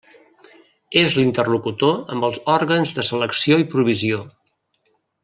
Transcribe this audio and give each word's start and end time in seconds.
És 1.01 1.17
l'interlocutor 1.19 1.99
amb 2.15 2.27
els 2.29 2.39
òrgans 2.57 2.95
de 3.01 3.05
selecció 3.11 3.61
i 3.65 3.69
provisió. 3.75 4.23